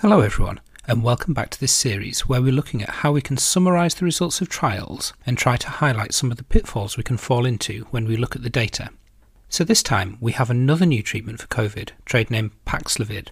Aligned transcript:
Hello, 0.00 0.20
everyone, 0.20 0.60
and 0.86 1.02
welcome 1.02 1.34
back 1.34 1.50
to 1.50 1.58
this 1.58 1.72
series 1.72 2.20
where 2.20 2.40
we're 2.40 2.52
looking 2.52 2.84
at 2.84 2.88
how 2.88 3.10
we 3.10 3.20
can 3.20 3.36
summarise 3.36 3.96
the 3.96 4.04
results 4.04 4.40
of 4.40 4.48
trials 4.48 5.12
and 5.26 5.36
try 5.36 5.56
to 5.56 5.68
highlight 5.68 6.14
some 6.14 6.30
of 6.30 6.36
the 6.36 6.44
pitfalls 6.44 6.96
we 6.96 7.02
can 7.02 7.16
fall 7.16 7.44
into 7.44 7.84
when 7.90 8.04
we 8.04 8.16
look 8.16 8.36
at 8.36 8.44
the 8.44 8.48
data. 8.48 8.90
So, 9.48 9.64
this 9.64 9.82
time 9.82 10.16
we 10.20 10.30
have 10.30 10.50
another 10.50 10.86
new 10.86 11.02
treatment 11.02 11.40
for 11.40 11.48
COVID, 11.48 11.90
trade 12.04 12.30
name 12.30 12.52
Paxlovid. 12.64 13.30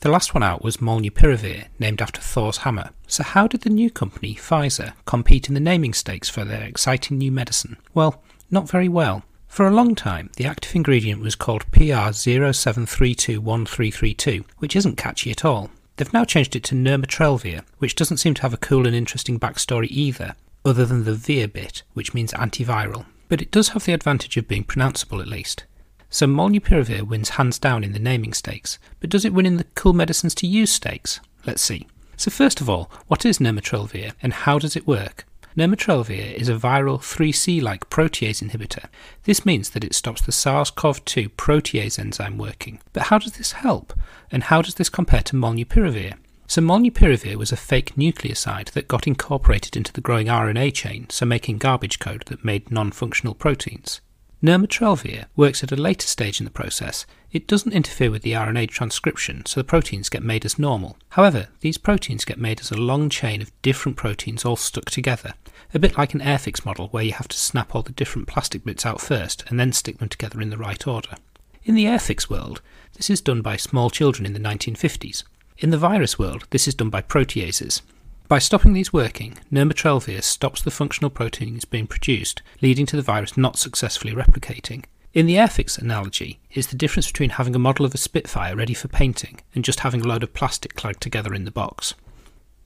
The 0.00 0.10
last 0.10 0.32
one 0.32 0.42
out 0.42 0.64
was 0.64 0.78
Molnupiravir, 0.78 1.66
named 1.78 2.00
after 2.00 2.22
Thor's 2.22 2.56
hammer. 2.56 2.92
So, 3.06 3.22
how 3.22 3.46
did 3.46 3.60
the 3.60 3.68
new 3.68 3.90
company, 3.90 4.36
Pfizer, 4.36 4.94
compete 5.04 5.48
in 5.48 5.54
the 5.54 5.60
naming 5.60 5.92
stakes 5.92 6.30
for 6.30 6.46
their 6.46 6.62
exciting 6.62 7.18
new 7.18 7.30
medicine? 7.30 7.76
Well, 7.92 8.22
not 8.50 8.70
very 8.70 8.88
well. 8.88 9.22
For 9.48 9.66
a 9.66 9.70
long 9.70 9.94
time, 9.94 10.30
the 10.38 10.46
active 10.46 10.74
ingredient 10.74 11.20
was 11.20 11.34
called 11.34 11.70
PF07321332, 11.72 14.46
which 14.60 14.74
isn't 14.74 14.96
catchy 14.96 15.30
at 15.30 15.44
all. 15.44 15.70
They've 15.96 16.12
now 16.12 16.24
changed 16.24 16.54
it 16.54 16.62
to 16.64 16.74
nirmatrelvir, 16.74 17.62
which 17.78 17.94
doesn't 17.94 18.18
seem 18.18 18.34
to 18.34 18.42
have 18.42 18.52
a 18.52 18.58
cool 18.58 18.86
and 18.86 18.94
interesting 18.94 19.40
backstory 19.40 19.88
either, 19.88 20.34
other 20.64 20.84
than 20.84 21.04
the 21.04 21.14
vir 21.14 21.48
bit, 21.48 21.82
which 21.94 22.12
means 22.12 22.32
antiviral. 22.32 23.06
But 23.28 23.40
it 23.40 23.50
does 23.50 23.70
have 23.70 23.84
the 23.84 23.94
advantage 23.94 24.36
of 24.36 24.48
being 24.48 24.64
pronounceable 24.64 25.20
at 25.20 25.28
least. 25.28 25.64
So 26.10 26.26
molnupiravir 26.26 27.02
wins 27.02 27.30
hands 27.30 27.58
down 27.58 27.82
in 27.82 27.92
the 27.92 27.98
naming 27.98 28.32
stakes, 28.32 28.78
but 29.00 29.10
does 29.10 29.24
it 29.24 29.32
win 29.32 29.46
in 29.46 29.56
the 29.56 29.66
cool 29.74 29.92
medicines 29.92 30.34
to 30.36 30.46
use 30.46 30.70
stakes? 30.70 31.20
Let's 31.46 31.62
see. 31.62 31.86
So 32.16 32.30
first 32.30 32.60
of 32.60 32.70
all, 32.70 32.90
what 33.08 33.24
is 33.24 33.38
nirmatrelvir 33.38 34.12
and 34.22 34.32
how 34.32 34.58
does 34.58 34.76
it 34.76 34.86
work? 34.86 35.26
Nirmatrelvir 35.56 36.34
is 36.34 36.50
a 36.50 36.54
viral 36.54 36.98
3C-like 36.98 37.88
protease 37.88 38.42
inhibitor. 38.46 38.90
This 39.24 39.46
means 39.46 39.70
that 39.70 39.84
it 39.84 39.94
stops 39.94 40.20
the 40.20 40.30
SARS-CoV-2 40.30 41.30
protease 41.30 41.98
enzyme 41.98 42.36
working. 42.36 42.78
But 42.92 43.04
how 43.04 43.16
does 43.18 43.32
this 43.32 43.52
help? 43.52 43.94
And 44.30 44.44
how 44.44 44.60
does 44.60 44.74
this 44.74 44.90
compare 44.90 45.22
to 45.22 45.34
molnupiravir? 45.34 46.12
So 46.46 46.60
molnupiravir 46.60 47.36
was 47.36 47.52
a 47.52 47.56
fake 47.56 47.94
nucleoside 47.94 48.72
that 48.72 48.86
got 48.86 49.06
incorporated 49.06 49.78
into 49.78 49.94
the 49.94 50.02
growing 50.02 50.26
RNA 50.26 50.74
chain, 50.74 51.08
so 51.08 51.24
making 51.24 51.56
garbage 51.56 52.00
code 52.00 52.24
that 52.26 52.44
made 52.44 52.70
non-functional 52.70 53.34
proteins. 53.34 54.02
Nirmatrelvir 54.42 55.24
works 55.34 55.64
at 55.64 55.72
a 55.72 55.76
later 55.76 56.06
stage 56.06 56.40
in 56.40 56.44
the 56.44 56.50
process. 56.50 57.06
It 57.32 57.46
doesn't 57.46 57.72
interfere 57.72 58.10
with 58.10 58.20
the 58.20 58.32
RNA 58.32 58.68
transcription, 58.68 59.46
so 59.46 59.60
the 59.60 59.64
proteins 59.64 60.10
get 60.10 60.22
made 60.22 60.44
as 60.44 60.58
normal. 60.58 60.98
However, 61.10 61.48
these 61.60 61.78
proteins 61.78 62.26
get 62.26 62.38
made 62.38 62.60
as 62.60 62.70
a 62.70 62.76
long 62.76 63.08
chain 63.08 63.40
of 63.40 63.50
different 63.62 63.96
proteins 63.96 64.44
all 64.44 64.56
stuck 64.56 64.90
together, 64.90 65.32
a 65.72 65.78
bit 65.78 65.96
like 65.96 66.12
an 66.12 66.20
Airfix 66.20 66.66
model 66.66 66.88
where 66.88 67.02
you 67.02 67.12
have 67.12 67.28
to 67.28 67.38
snap 67.38 67.74
all 67.74 67.82
the 67.82 67.92
different 67.92 68.28
plastic 68.28 68.62
bits 68.62 68.84
out 68.84 69.00
first 69.00 69.42
and 69.48 69.58
then 69.58 69.72
stick 69.72 69.98
them 69.98 70.08
together 70.10 70.42
in 70.42 70.50
the 70.50 70.58
right 70.58 70.86
order. 70.86 71.16
In 71.64 71.74
the 71.74 71.86
Airfix 71.86 72.28
world, 72.28 72.60
this 72.94 73.08
is 73.08 73.22
done 73.22 73.40
by 73.40 73.56
small 73.56 73.88
children 73.88 74.26
in 74.26 74.34
the 74.34 74.38
1950s. 74.38 75.24
In 75.58 75.70
the 75.70 75.78
virus 75.78 76.18
world, 76.18 76.46
this 76.50 76.68
is 76.68 76.74
done 76.74 76.90
by 76.90 77.00
proteases. 77.00 77.80
By 78.28 78.40
stopping 78.40 78.72
these 78.72 78.92
working, 78.92 79.38
nirmatrelvir 79.52 80.20
stops 80.20 80.60
the 80.60 80.72
functional 80.72 81.10
proteins 81.10 81.64
being 81.64 81.86
produced, 81.86 82.42
leading 82.60 82.84
to 82.86 82.96
the 82.96 83.02
virus 83.02 83.36
not 83.36 83.56
successfully 83.56 84.12
replicating. 84.12 84.84
In 85.14 85.26
the 85.26 85.36
Airfix 85.36 85.78
analogy, 85.78 86.40
it's 86.50 86.66
the 86.66 86.76
difference 86.76 87.06
between 87.06 87.30
having 87.30 87.54
a 87.54 87.60
model 87.60 87.86
of 87.86 87.94
a 87.94 87.98
Spitfire 87.98 88.56
ready 88.56 88.74
for 88.74 88.88
painting 88.88 89.40
and 89.54 89.64
just 89.64 89.80
having 89.80 90.00
a 90.00 90.08
load 90.08 90.24
of 90.24 90.34
plastic 90.34 90.74
clagged 90.74 91.00
together 91.00 91.34
in 91.34 91.44
the 91.44 91.52
box. 91.52 91.94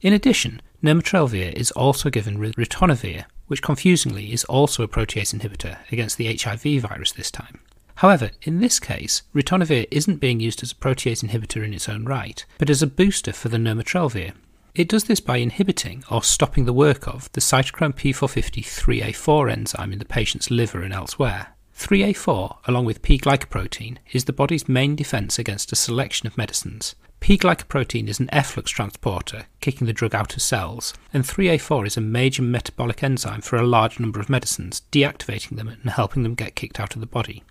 In 0.00 0.14
addition, 0.14 0.62
nirmatrelvir 0.82 1.52
is 1.52 1.72
also 1.72 2.08
given 2.08 2.38
ritonavir, 2.38 3.26
which 3.46 3.60
confusingly 3.62 4.32
is 4.32 4.44
also 4.44 4.82
a 4.82 4.88
protease 4.88 5.38
inhibitor 5.38 5.76
against 5.92 6.16
the 6.16 6.34
HIV 6.34 6.80
virus 6.80 7.12
this 7.12 7.30
time. 7.30 7.60
However, 7.96 8.30
in 8.40 8.60
this 8.60 8.80
case, 8.80 9.24
ritonavir 9.34 9.86
isn't 9.90 10.20
being 10.20 10.40
used 10.40 10.62
as 10.62 10.72
a 10.72 10.76
protease 10.76 11.22
inhibitor 11.22 11.62
in 11.62 11.74
its 11.74 11.86
own 11.86 12.06
right, 12.06 12.46
but 12.56 12.70
as 12.70 12.80
a 12.80 12.86
booster 12.86 13.34
for 13.34 13.50
the 13.50 13.58
nirmatrelvir, 13.58 14.32
it 14.74 14.88
does 14.88 15.04
this 15.04 15.20
by 15.20 15.38
inhibiting 15.38 16.04
or 16.10 16.22
stopping 16.22 16.64
the 16.64 16.72
work 16.72 17.06
of 17.08 17.30
the 17.32 17.40
cytochrome 17.40 17.94
P450 17.94 18.64
3A4 18.64 19.50
enzyme 19.50 19.92
in 19.92 19.98
the 19.98 20.04
patient's 20.04 20.50
liver 20.50 20.82
and 20.82 20.92
elsewhere. 20.92 21.48
3A4, 21.76 22.58
along 22.66 22.84
with 22.84 23.02
P 23.02 23.18
glycoprotein, 23.18 23.96
is 24.12 24.24
the 24.24 24.32
body's 24.32 24.68
main 24.68 24.94
defense 24.94 25.38
against 25.38 25.72
a 25.72 25.76
selection 25.76 26.26
of 26.26 26.36
medicines. 26.36 26.94
P 27.20 27.36
glycoprotein 27.36 28.08
is 28.08 28.20
an 28.20 28.32
efflux 28.32 28.70
transporter, 28.70 29.46
kicking 29.60 29.86
the 29.86 29.92
drug 29.92 30.14
out 30.14 30.34
of 30.34 30.42
cells, 30.42 30.94
and 31.12 31.24
3A4 31.24 31.86
is 31.86 31.96
a 31.96 32.02
major 32.02 32.42
metabolic 32.42 33.02
enzyme 33.02 33.40
for 33.40 33.56
a 33.56 33.66
large 33.66 33.98
number 33.98 34.20
of 34.20 34.30
medicines, 34.30 34.82
deactivating 34.92 35.56
them 35.56 35.68
and 35.68 35.90
helping 35.90 36.22
them 36.22 36.34
get 36.34 36.54
kicked 36.54 36.80
out 36.80 36.94
of 36.94 37.00
the 37.00 37.06
body. 37.06 37.42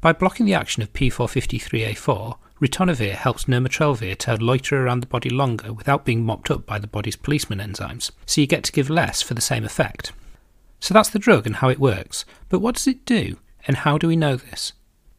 By 0.00 0.12
blocking 0.12 0.46
the 0.46 0.54
action 0.54 0.82
of 0.82 0.92
P450-3A4, 0.92 2.36
ritonavir 2.60 3.12
helps 3.12 3.44
nirmatrelvir 3.44 4.16
to 4.18 4.36
loiter 4.36 4.84
around 4.84 5.00
the 5.00 5.06
body 5.06 5.30
longer 5.30 5.72
without 5.72 6.04
being 6.04 6.24
mopped 6.24 6.50
up 6.50 6.66
by 6.66 6.78
the 6.78 6.86
body's 6.86 7.16
policeman 7.16 7.58
enzymes, 7.58 8.10
so 8.26 8.40
you 8.40 8.46
get 8.46 8.64
to 8.64 8.72
give 8.72 8.90
less 8.90 9.22
for 9.22 9.34
the 9.34 9.40
same 9.40 9.64
effect. 9.64 10.12
So 10.80 10.94
that's 10.94 11.10
the 11.10 11.18
drug 11.18 11.46
and 11.46 11.56
how 11.56 11.68
it 11.68 11.80
works, 11.80 12.24
but 12.48 12.60
what 12.60 12.76
does 12.76 12.86
it 12.86 13.04
do, 13.04 13.38
and 13.66 13.78
how 13.78 13.98
do 13.98 14.08
we 14.08 14.16
know 14.16 14.36
this? 14.36 14.72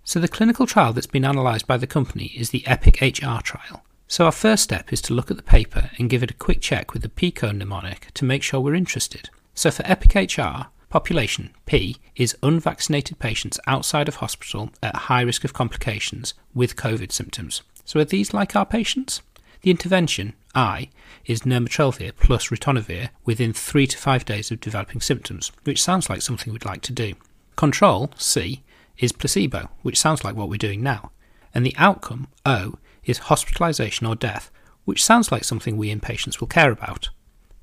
So 0.04 0.20
the 0.20 0.28
clinical 0.28 0.66
trial 0.66 0.94
that's 0.94 1.08
been 1.08 1.26
analysed 1.26 1.68
by 1.68 1.78
the 1.78 1.88
company 1.88 2.34
is 2.36 2.50
the 2.50 2.64
EPIC-HR 2.66 3.42
trial. 3.44 3.84
So 4.08 4.26
our 4.26 4.32
first 4.32 4.64
step 4.64 4.92
is 4.92 5.02
to 5.04 5.14
look 5.14 5.30
at 5.30 5.38
the 5.38 5.44
paper 5.44 5.92
and 6.00 6.10
give 6.10 6.24
it 6.24 6.32
a 6.32 6.36
quick 6.36 6.62
check 6.62 6.94
with 6.94 7.04
the 7.04 7.10
PICO 7.10 7.52
mnemonic 7.52 8.08
to 8.16 8.26
make 8.26 8.42
sure 8.42 8.60
we're 8.60 8.74
interested. 8.74 9.30
So 9.54 9.70
for 9.70 9.84
EPIC-HR, 9.84 10.68
Population 10.90 11.52
P 11.68 11.98
is 12.16 12.36
unvaccinated 12.42 13.20
patients 13.20 13.60
outside 13.68 14.08
of 14.08 14.16
hospital 14.16 14.72
at 14.82 14.96
high 14.96 15.22
risk 15.22 15.44
of 15.44 15.54
complications 15.54 16.34
with 16.56 16.76
COVID 16.76 17.12
symptoms. 17.12 17.62
So 17.86 18.00
are 18.00 18.06
these 18.06 18.34
like 18.34 18.56
our 18.56 18.66
patients? 18.66 19.22
The 19.62 19.70
intervention 19.70 20.34
I 20.56 20.90
is 21.26 21.42
nirmatrelvir 21.42 22.14
plus 22.16 22.48
ritonavir 22.48 23.10
within 23.24 23.54
3 23.54 23.86
to 23.86 23.98
5 23.98 24.26
days 24.26 24.50
of 24.50 24.62
developing 24.62 25.00
symptoms, 25.00 25.52
which 25.64 25.82
sounds 25.82 26.10
like 26.10 26.24
something 26.24 26.52
we'd 26.52 26.66
like 26.66 26.82
to 26.84 26.94
do. 26.94 27.14
Control 27.56 28.12
C 28.18 28.64
is 28.98 29.12
placebo, 29.12 29.70
which 29.84 30.00
sounds 30.00 30.24
like 30.24 30.36
what 30.36 30.50
we're 30.50 30.58
doing 30.58 30.82
now. 30.82 31.12
And 31.54 31.66
the 31.66 31.76
outcome 31.78 32.30
O 32.46 32.80
is 33.04 33.20
hospitalization 33.20 34.08
or 34.08 34.16
death, 34.16 34.50
which 34.86 35.04
sounds 35.04 35.32
like 35.32 35.44
something 35.44 35.78
we 35.78 35.94
inpatients 35.94 36.40
will 36.40 36.48
care 36.48 36.72
about. 36.72 37.10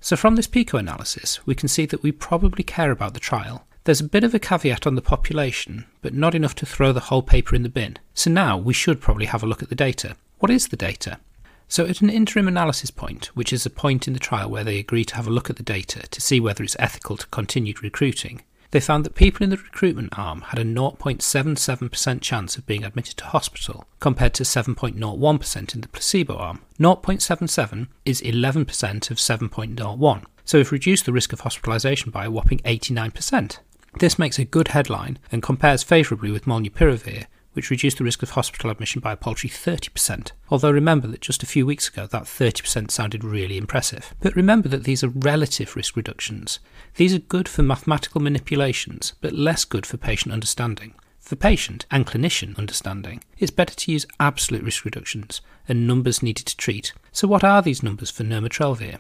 So 0.07 0.15
from 0.15 0.37
this 0.37 0.47
PICO 0.47 0.79
analysis, 0.79 1.45
we 1.49 1.57
can 1.57 1.67
see 1.67 1.85
that 1.87 2.05
we 2.05 2.13
probably 2.13 2.63
care 2.63 2.93
about 2.93 3.15
the 3.15 3.19
trial. 3.19 3.67
There's 3.83 4.01
a 4.01 4.05
bit 4.05 4.23
of 4.23 4.33
a 4.37 4.39
caveat 4.39 4.87
on 4.87 4.95
the 4.95 5.03
population, 5.03 5.85
but 6.01 6.15
not 6.15 6.33
enough 6.33 6.55
to 6.57 6.65
throw 6.65 6.93
the 6.93 7.09
whole 7.11 7.23
paper 7.23 7.57
in 7.57 7.65
the 7.65 7.69
bin. 7.69 7.97
So 8.15 8.31
now 8.31 8.57
we 8.57 8.73
should 8.73 9.01
probably 9.01 9.27
have 9.27 9.43
a 9.43 9.47
look 9.47 9.65
at 9.65 9.69
the 9.69 9.75
data. 9.75 10.15
What 10.39 10.53
is 10.53 10.69
the 10.69 10.77
data? 10.77 11.19
So 11.67 11.87
at 11.87 12.03
an 12.03 12.11
interim 12.11 12.47
analysis 12.47 12.93
point, 12.93 13.35
which 13.35 13.53
is 13.53 13.67
a 13.67 13.69
point 13.69 14.07
in 14.07 14.15
the 14.15 14.21
trial 14.21 14.49
where 14.49 14.63
they 14.63 14.79
agree 14.79 15.05
to 15.07 15.17
have 15.17 15.27
a 15.27 15.33
look 15.33 15.51
at 15.51 15.57
the 15.57 15.65
data 15.65 16.07
to 16.09 16.21
see 16.21 16.39
whether 16.39 16.63
it's 16.63 16.77
ethical 16.79 17.17
to 17.17 17.27
continue 17.27 17.75
recruiting, 17.83 18.43
they 18.71 18.81
found 18.81 19.05
that 19.05 19.15
people 19.15 19.45
in 19.45 19.51
the 19.51 19.57
recruitment 19.57 20.19
arm 20.19 20.43
had 20.43 20.59
a 20.59 20.65
0.77% 20.65 22.21
chance 22.21 22.57
of 22.57 22.67
being 22.67 22.85
admitted 22.85 23.17
to 23.17 23.25
hospital, 23.25 23.87
compared 24.01 24.35
to 24.35 24.43
7.01% 24.43 25.75
in 25.75 25.81
the 25.81 25.89
placebo 25.89 26.37
arm. 26.37 26.63
0.77 26.79 27.89
is 28.05 28.21
11% 28.23 29.11
of 29.11 29.17
7.01, 29.17 30.25
so 30.45 30.59
we've 30.59 30.73
reduced 30.73 31.07
the 31.07 31.13
risk 31.13 31.33
of 31.33 31.43
hospitalisation 31.43 32.11
by 32.11 32.25
a 32.25 32.31
whopping 32.31 32.59
89%. 32.61 33.59
This 33.99 34.19
makes 34.19 34.39
a 34.39 34.45
good 34.45 34.69
headline 34.69 35.19
and 35.33 35.43
compares 35.43 35.83
favourably 35.83 36.31
with 36.31 36.45
molnupiravir, 36.45 37.27
which 37.57 37.71
reduced 37.71 37.97
the 37.97 38.05
risk 38.05 38.23
of 38.23 38.31
hospital 38.31 38.71
admission 38.71 39.01
by 39.01 39.13
a 39.13 39.17
paltry 39.17 39.49
30%. 39.49 40.33
Although 40.51 40.71
remember 40.71 41.09
that 41.09 41.23
just 41.23 41.43
a 41.43 41.47
few 41.47 41.65
weeks 41.65 41.89
ago 41.89 42.07
that 42.07 42.25
30% 42.25 42.91
sounded 42.91 43.25
really 43.25 43.57
impressive. 43.57 44.15
But 44.21 44.37
remember 44.37 44.69
that 44.69 44.85
these 44.85 45.03
are 45.03 45.09
relative 45.09 45.75
risk 45.75 45.97
reductions. 45.97 46.61
These 46.97 47.15
are 47.15 47.19
good 47.19 47.49
for 47.49 47.63
mathematical 47.63 48.21
manipulations, 48.21 49.15
but 49.23 49.33
less 49.33 49.65
good 49.65 49.87
for 49.87 49.97
patient 49.97 50.35
understanding. 50.35 50.95
For 51.19 51.35
patient 51.35 51.87
and 51.91 52.07
clinician 52.07 52.57
understanding, 52.57 53.25
it's 53.39 53.51
better 53.51 53.75
to 53.75 53.91
use 53.91 54.07
absolute 54.21 54.63
risk 54.63 54.85
reductions 54.85 55.41
and 55.67 55.87
numbers 55.87 56.23
needed 56.23 56.47
to 56.47 56.57
treat. 56.57 56.93
So, 57.11 57.27
what 57.27 57.43
are 57.43 57.63
these 57.63 57.83
numbers 57.83 58.13
for 58.13 58.23
nirmatrelvir? 58.23 58.99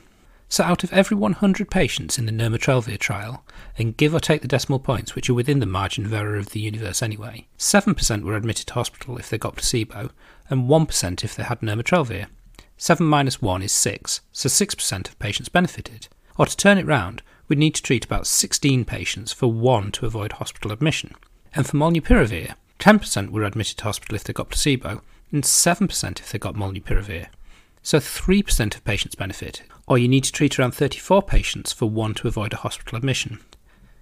So, 0.49 0.63
out 0.63 0.85
of 0.85 0.93
every 0.93 1.17
100 1.17 1.71
patients 1.71 2.19
in 2.19 2.27
the 2.27 2.33
nirmatrelvir 2.33 2.99
trial, 2.99 3.45
and 3.77 3.97
give 3.97 4.15
or 4.15 4.21
take 4.21 4.43
the 4.43 4.49
decimal 4.49 4.79
points, 4.79 5.15
which 5.15 5.29
are 5.29 5.35
within 5.35 5.59
the 5.59 5.67
margin 5.67 6.07
of 6.07 6.13
error 6.13 6.37
of 6.37 6.51
the 6.51 6.61
universe 6.61 7.03
anyway, 7.03 7.47
7% 7.59 8.23
were 8.23 8.37
admitted 8.37 8.67
to 8.69 8.75
hospital 8.75 9.19
if 9.19 9.29
they 9.29 9.39
got 9.39 9.57
placebo, 9.57 10.11
and 10.49 10.69
1% 10.69 11.25
if 11.25 11.35
they 11.35 11.43
had 11.43 11.61
nirmatrelvir. 11.61 12.27
7 12.77 13.05
minus 13.05 13.43
1 13.43 13.63
is 13.63 13.73
6, 13.73 14.21
so 14.33 14.49
6% 14.49 15.09
of 15.09 15.19
patients 15.19 15.49
benefited. 15.49 16.09
Or 16.39 16.47
to 16.47 16.57
turn 16.57 16.79
it 16.79 16.87
round, 16.87 17.23
we'd 17.49 17.59
need 17.59 17.75
to 17.75 17.83
treat 17.83 18.05
about 18.05 18.27
16 18.27 18.85
patients 18.85 19.33
for 19.33 19.51
1 19.51 19.93
to 19.93 20.07
avoid 20.07 20.33
hospital 20.33 20.71
admission. 20.71 21.15
And 21.55 21.67
for 21.67 21.77
molnupiravir, 21.77 22.55
10% 22.79 23.31
were 23.31 23.45
admitted 23.45 23.79
to 23.79 23.85
hospital 23.85 24.15
if 24.15 24.25
they 24.25 24.33
got 24.33 24.51
placebo, 24.51 25.01
and 25.33 25.43
7% 25.43 26.21
if 26.21 26.31
they 26.31 26.39
got 26.39 26.55
molnupiravir. 26.55 27.29
So 27.87 28.01
3% 28.01 28.75
of 28.75 28.83
patients 28.83 29.15
benefit, 29.15 29.63
or 29.87 29.97
you 29.97 30.09
need 30.09 30.25
to 30.25 30.33
treat 30.33 30.59
around 30.59 30.73
34 30.73 31.23
patients 31.23 31.73
for 31.73 31.89
one 31.89 32.15
to 32.15 32.27
avoid 32.27 32.53
a 32.53 32.57
hospital 32.57 32.99
admission. 32.99 33.39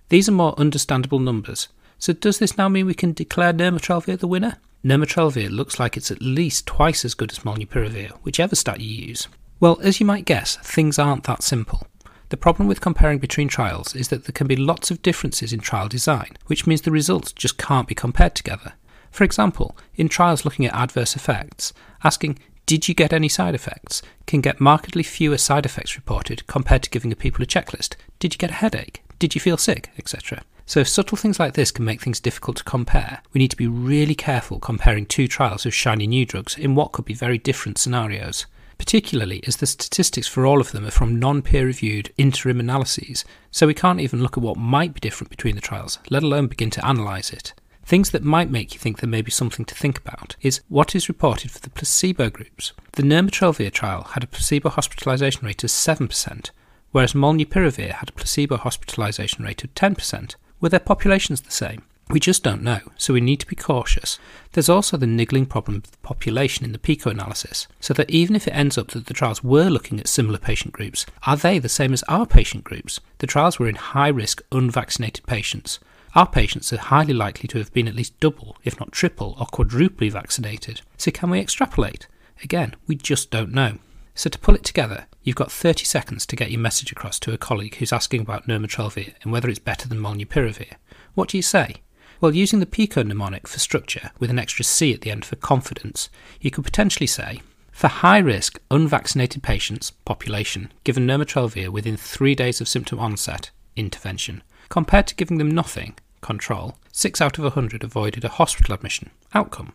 These 0.09 0.27
are 0.27 0.33
more 0.33 0.59
understandable 0.59 1.19
numbers. 1.19 1.69
So 1.99 2.15
does 2.15 2.39
this 2.39 2.57
now 2.57 2.71
mean 2.71 2.87
we 2.87 2.95
can 2.95 3.13
declare 3.13 3.53
nirmatrelvir 3.53 4.19
the 4.19 4.27
winner? 4.27 4.57
Nirmatrelvir 4.83 5.51
looks 5.51 5.79
like 5.79 5.99
it's 5.99 6.11
at 6.11 6.23
least 6.23 6.67
twice 6.67 7.05
as 7.05 7.13
good 7.13 7.31
as 7.31 7.41
molnupiravir, 7.41 8.13
whichever 8.23 8.57
stat 8.57 8.81
you 8.81 9.09
use. 9.09 9.29
Well, 9.61 9.79
as 9.83 10.01
you 10.01 10.07
might 10.07 10.25
guess, 10.25 10.57
things 10.57 10.99
aren't 10.99 11.25
that 11.25 11.43
simple. 11.43 11.87
The 12.31 12.39
problem 12.39 12.69
with 12.69 12.81
comparing 12.81 13.19
between 13.19 13.49
trials 13.49 13.95
is 13.95 14.09
that 14.09 14.25
there 14.25 14.33
can 14.33 14.47
be 14.47 14.57
lots 14.57 14.91
of 14.91 15.03
differences 15.03 15.53
in 15.53 15.61
trial 15.61 15.89
design, 15.89 16.39
which 16.47 16.67
means 16.67 16.81
the 16.81 16.91
results 16.91 17.33
just 17.33 17.59
can't 17.59 17.87
be 17.87 17.95
compared 17.95 18.35
together. 18.35 18.73
For 19.11 19.25
example, 19.25 19.77
in 19.95 20.09
trials 20.09 20.47
looking 20.47 20.65
at 20.65 20.75
adverse 20.75 21.15
effects, 21.17 21.75
asking, 22.03 22.39
Did 22.67 22.89
you 22.89 22.95
get 22.95 23.13
any 23.13 23.29
side 23.29 23.55
effects? 23.55 24.03
can 24.27 24.41
get 24.41 24.61
markedly 24.61 25.03
fewer 25.03 25.37
side 25.37 25.67
effects 25.67 25.97
reported 25.97 26.47
compared 26.47 26.83
to 26.83 26.91
giving 26.91 27.15
people 27.15 27.43
a 27.43 27.47
checklist. 27.47 27.95
Did 28.19 28.35
you 28.35 28.39
get 28.39 28.51
a 28.51 28.55
headache? 28.55 29.03
Did 29.19 29.35
you 29.35 29.41
feel 29.41 29.57
sick? 29.57 29.91
etc. 29.99 30.43
So, 30.67 30.81
if 30.81 30.89
subtle 30.89 31.19
things 31.19 31.39
like 31.39 31.53
this 31.53 31.71
can 31.71 31.85
make 31.85 32.01
things 32.01 32.21
difficult 32.21 32.57
to 32.57 32.65
compare, 32.65 33.21
we 33.35 33.39
need 33.39 33.51
to 33.51 33.57
be 33.57 33.67
really 33.67 34.15
careful 34.15 34.59
comparing 34.59 35.05
two 35.05 35.29
trials 35.29 35.67
of 35.67 35.75
shiny 35.75 36.07
new 36.07 36.25
drugs 36.25 36.57
in 36.57 36.75
what 36.75 36.93
could 36.93 37.05
be 37.05 37.13
very 37.13 37.37
different 37.37 37.77
scenarios 37.77 38.47
particularly 38.79 39.43
as 39.47 39.57
the 39.57 39.67
statistics 39.67 40.27
for 40.27 40.45
all 40.47 40.61
of 40.61 40.73
them 40.73 40.87
are 40.87 40.91
from 40.91 41.19
non 41.19 41.43
peer 41.43 41.67
reviewed 41.67 42.13
interim 42.19 42.61
analyses, 42.61 43.25
so 43.51 43.67
we 43.67 43.75
can't 43.75 44.01
even 44.01 44.23
look 44.23 44.37
at 44.37 44.43
what 44.43 44.57
might 44.57 44.95
be 44.95 45.01
different 45.01 45.31
between 45.31 45.55
the 45.55 45.61
trials, 45.61 45.99
let 46.11 46.23
alone 46.23 46.47
begin 46.47 46.71
to 46.71 46.89
analyse 46.89 47.33
it. 47.33 47.55
Things 47.85 48.11
that 48.11 48.23
might 48.23 48.51
make 48.51 48.73
you 48.73 48.81
think 48.81 49.01
there 49.01 49.11
may 49.11 49.21
be 49.21 49.31
something 49.31 49.67
to 49.67 49.75
think 49.75 49.99
about 49.99 50.37
is 50.41 50.63
what 50.69 50.95
is 50.95 51.09
reported 51.09 51.51
for 51.51 51.61
the 51.61 51.71
placebo 51.71 52.31
groups. 52.31 52.73
The 52.93 53.03
nirmatrelvir 53.03 53.73
trial 53.73 54.05
had 54.05 54.25
a 54.25 54.29
placebo 54.29 54.71
hospitalisation 54.71 55.43
rate 55.43 55.63
of 55.63 55.71
7%, 55.71 56.51
whereas 56.93 57.13
molnupiravir 57.13 57.93
had 57.93 58.09
a 58.09 58.13
placebo 58.13 58.57
hospitalisation 58.57 59.45
rate 59.45 59.65
of 59.65 59.75
10%. 59.75 60.35
Were 60.61 60.71
their 60.71 60.81
populations 60.81 61.43
the 61.43 61.51
same? 61.51 61.83
We 62.11 62.21
just 62.21 62.43
don't 62.43 62.63
know, 62.63 62.81
so 62.97 63.15
we 63.15 63.21
need 63.21 63.41
to 63.41 63.47
be 63.47 63.57
cautious. 63.57 64.19
There's 64.53 64.69
also 64.69 64.97
the 64.97 65.07
niggling 65.07 65.47
problem 65.47 65.79
of 65.79 65.91
the 65.91 65.97
population 65.99 66.65
in 66.65 66.73
the 66.73 66.79
PICO 66.79 67.11
analysis, 67.11 67.67
so 67.81 67.95
that 67.95 68.11
even 68.11 68.37
if 68.37 68.47
it 68.47 68.53
ends 68.53 68.77
up 68.79 68.89
that 68.89 69.07
the 69.07 69.15
trials 69.15 69.43
were 69.43 69.69
looking 69.71 69.99
at 70.01 70.09
similar 70.09 70.39
patient 70.39 70.73
groups, 70.73 71.07
are 71.27 71.37
they 71.37 71.59
the 71.59 71.69
same 71.69 71.93
as 71.93 72.03
our 72.05 72.27
patient 72.27 72.65
groups? 72.65 73.01
The 73.19 73.27
trials 73.27 73.59
were 73.59 73.69
in 73.69 73.77
high 73.77 74.09
risk 74.09 74.43
unvaccinated 74.53 75.27
patients. 75.27 75.81
Our 76.15 76.29
patients 76.29 76.73
are 76.73 76.79
highly 76.79 77.13
likely 77.13 77.49
to 77.49 77.59
have 77.59 77.73
been 77.73 77.89
at 77.89 77.97
least 77.97 78.21
double, 78.21 78.57
if 78.63 78.79
not 78.79 78.93
triple, 78.93 79.37
or 79.41 79.47
quadruply 79.47 80.11
vaccinated. 80.11 80.81
So 80.97 81.11
can 81.11 81.29
we 81.29 81.41
extrapolate? 81.41 82.07
Again, 82.45 82.77
we 82.87 82.95
just 82.95 83.33
don't 83.33 83.53
know. 83.53 83.79
So 84.15 84.31
to 84.31 84.39
pull 84.39 84.55
it 84.55 84.63
together, 84.63 85.07
you've 85.25 85.35
got 85.35 85.51
30 85.51 85.85
seconds 85.85 86.25
to 86.27 86.37
get 86.37 86.53
your 86.53 86.61
message 86.61 86.93
across 86.93 87.19
to 87.21 87.33
a 87.33 87.39
colleague 87.39 87.75
who's 87.77 87.93
asking 87.93 88.21
about 88.21 88.47
nirmatrelvir 88.47 89.15
and 89.23 89.33
whether 89.33 89.49
it's 89.49 89.59
better 89.59 89.89
than 89.89 89.99
molnupiravir. 89.99 90.75
What 91.15 91.31
do 91.31 91.37
you 91.37 91.43
say? 91.43 91.77
Well, 92.21 92.33
using 92.33 92.61
the 92.61 92.67
Pico 92.67 93.03
mnemonic 93.03 93.49
for 93.49 93.59
structure 93.59 94.13
with 94.21 94.31
an 94.31 94.39
extra 94.39 94.65
C 94.65 94.95
at 94.95 95.01
the 95.01 95.11
end 95.11 95.25
for 95.25 95.35
confidence, 95.35 96.11
you 96.41 96.53
could 96.53 96.65
potentially 96.65 97.09
say, 97.09 97.43
for 97.73 97.89
high 97.89 98.19
risk 98.19 98.61
unvaccinated 98.71 99.43
patients, 99.43 99.91
population, 99.91 100.73
given 100.85 101.09
nirmatrelvir 101.09 101.71
within 101.71 101.97
three 101.97 102.37
days 102.37 102.61
of 102.61 102.69
symptom 102.69 103.01
onset, 103.01 103.51
intervention, 103.75 104.45
compared 104.69 105.07
to 105.09 105.15
giving 105.15 105.39
them 105.39 105.51
nothing, 105.51 105.95
control, 106.21 106.77
6 106.93 107.21
out 107.21 107.39
of 107.39 107.45
100 107.45 107.85
avoided 107.85 108.25
a 108.25 108.29
hospital 108.29 108.75
admission, 108.75 109.11
outcome. 109.35 109.73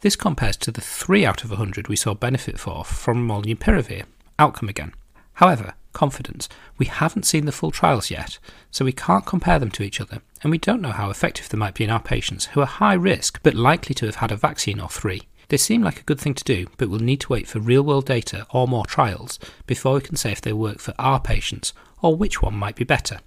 This 0.00 0.16
compares 0.16 0.56
to 0.58 0.70
the 0.70 0.80
3 0.80 1.26
out 1.26 1.44
of 1.44 1.50
100 1.50 1.88
we 1.88 1.96
saw 1.96 2.14
benefit 2.14 2.58
for 2.58 2.84
from 2.84 3.26
molnupiravir, 3.26 4.04
outcome 4.38 4.68
again. 4.68 4.92
However, 5.34 5.74
confidence, 5.92 6.48
we 6.78 6.86
haven't 6.86 7.26
seen 7.26 7.46
the 7.46 7.52
full 7.52 7.70
trials 7.70 8.10
yet, 8.10 8.38
so 8.70 8.84
we 8.84 8.92
can't 8.92 9.26
compare 9.26 9.58
them 9.58 9.70
to 9.72 9.82
each 9.82 10.00
other, 10.00 10.20
and 10.42 10.50
we 10.50 10.58
don't 10.58 10.82
know 10.82 10.90
how 10.92 11.10
effective 11.10 11.48
they 11.48 11.58
might 11.58 11.74
be 11.74 11.84
in 11.84 11.90
our 11.90 12.00
patients 12.00 12.46
who 12.46 12.60
are 12.60 12.66
high 12.66 12.94
risk 12.94 13.40
but 13.42 13.54
likely 13.54 13.94
to 13.94 14.06
have 14.06 14.16
had 14.16 14.32
a 14.32 14.36
vaccine 14.36 14.80
or 14.80 14.88
three. 14.88 15.22
They 15.48 15.56
seem 15.56 15.82
like 15.82 16.00
a 16.00 16.04
good 16.04 16.20
thing 16.20 16.34
to 16.34 16.44
do, 16.44 16.66
but 16.76 16.90
we'll 16.90 17.00
need 17.00 17.20
to 17.22 17.32
wait 17.32 17.48
for 17.48 17.58
real 17.58 17.82
world 17.82 18.06
data 18.06 18.46
or 18.50 18.68
more 18.68 18.84
trials 18.84 19.38
before 19.66 19.94
we 19.94 20.00
can 20.00 20.16
say 20.16 20.30
if 20.30 20.42
they 20.42 20.52
work 20.52 20.78
for 20.78 20.94
our 20.98 21.20
patients 21.20 21.72
or 22.02 22.14
which 22.14 22.42
one 22.42 22.54
might 22.54 22.76
be 22.76 22.84
better. 22.84 23.18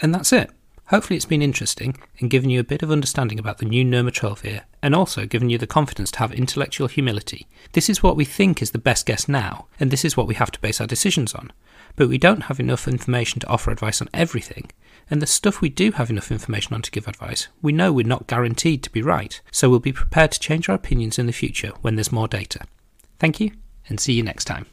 And 0.00 0.14
that's 0.14 0.32
it. 0.32 0.50
Hopefully, 0.88 1.16
it's 1.16 1.26
been 1.26 1.42
interesting 1.42 1.98
and 2.18 2.30
given 2.30 2.48
you 2.48 2.60
a 2.60 2.64
bit 2.64 2.82
of 2.82 2.90
understanding 2.90 3.38
about 3.38 3.58
the 3.58 3.66
new 3.66 3.84
nirmatrelvir 3.84 4.62
and 4.82 4.94
also 4.94 5.26
given 5.26 5.50
you 5.50 5.58
the 5.58 5.66
confidence 5.66 6.10
to 6.12 6.18
have 6.20 6.32
intellectual 6.32 6.88
humility. 6.88 7.46
This 7.72 7.90
is 7.90 8.02
what 8.02 8.16
we 8.16 8.24
think 8.24 8.62
is 8.62 8.70
the 8.70 8.78
best 8.78 9.04
guess 9.04 9.28
now, 9.28 9.66
and 9.78 9.90
this 9.90 10.04
is 10.04 10.16
what 10.16 10.26
we 10.26 10.34
have 10.36 10.50
to 10.52 10.60
base 10.60 10.80
our 10.80 10.86
decisions 10.86 11.34
on. 11.34 11.52
But 11.96 12.08
we 12.08 12.16
don't 12.16 12.44
have 12.44 12.58
enough 12.58 12.88
information 12.88 13.40
to 13.40 13.48
offer 13.48 13.70
advice 13.70 14.00
on 14.00 14.08
everything, 14.14 14.70
and 15.10 15.20
the 15.20 15.26
stuff 15.26 15.60
we 15.60 15.68
do 15.68 15.92
have 15.92 16.08
enough 16.08 16.32
information 16.32 16.72
on 16.74 16.80
to 16.80 16.90
give 16.90 17.06
advice, 17.06 17.48
we 17.60 17.72
know 17.72 17.92
we're 17.92 18.06
not 18.06 18.26
guaranteed 18.26 18.82
to 18.84 18.90
be 18.90 19.02
right, 19.02 19.40
so 19.52 19.68
we'll 19.68 19.80
be 19.80 19.92
prepared 19.92 20.32
to 20.32 20.40
change 20.40 20.70
our 20.70 20.76
opinions 20.76 21.18
in 21.18 21.26
the 21.26 21.32
future 21.32 21.72
when 21.82 21.96
there's 21.96 22.12
more 22.12 22.28
data. 22.28 22.60
Thank 23.18 23.40
you, 23.40 23.50
and 23.90 24.00
see 24.00 24.14
you 24.14 24.22
next 24.22 24.46
time. 24.46 24.66